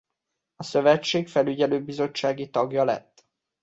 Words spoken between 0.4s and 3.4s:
A szövetség felügyelőbizottsági tagja lett.